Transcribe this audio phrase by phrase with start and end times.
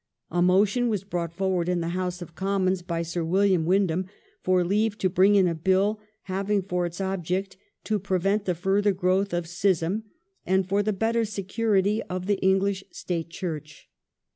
[0.31, 4.07] A motion was brought forward in the House of Commons by Sir William Windham
[4.41, 8.93] for leave to bring in a BiU having for its object to prevent the further
[8.93, 10.05] growth of schism,
[10.43, 13.91] and for the better security of the English State Church.